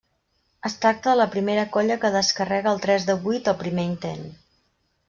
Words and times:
Es 0.69 0.75
tracta 0.85 1.11
de 1.13 1.17
la 1.19 1.27
primera 1.35 1.67
colla 1.75 1.99
que 2.05 2.11
descarrega 2.17 2.73
el 2.75 2.83
tres 2.87 3.07
de 3.13 3.19
vuit 3.29 3.53
al 3.55 3.61
primer 3.65 3.89
intent. 3.93 4.29